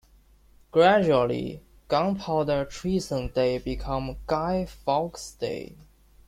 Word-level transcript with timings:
Gradually, 0.71 1.61
Gunpowder 1.87 2.65
Treason 2.65 3.27
Day 3.27 3.59
became 3.59 4.17
Guy 4.25 4.65
Fawkes 4.65 5.33
Day. 5.33 5.75